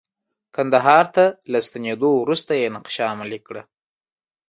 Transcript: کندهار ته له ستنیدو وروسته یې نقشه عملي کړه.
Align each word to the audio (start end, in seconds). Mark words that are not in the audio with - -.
کندهار 0.55 1.05
ته 1.15 1.25
له 1.51 1.59
ستنیدو 1.67 2.09
وروسته 2.17 2.51
یې 2.61 2.67
نقشه 2.75 3.03
عملي 3.13 3.39
کړه. 3.47 3.61